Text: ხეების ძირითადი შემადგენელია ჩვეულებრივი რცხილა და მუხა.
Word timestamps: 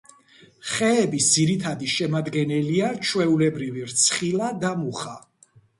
ხეების 0.69 1.27
ძირითადი 1.33 1.91
შემადგენელია 1.97 2.91
ჩვეულებრივი 3.11 3.89
რცხილა 3.95 4.53
და 4.67 4.77
მუხა. 4.85 5.17